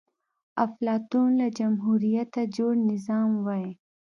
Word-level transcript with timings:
افلاطون 0.65 1.29
له 1.41 1.47
جمهوريته 1.59 2.41
جوړ 2.55 2.73
نظام 2.91 3.31
وای 3.45 3.67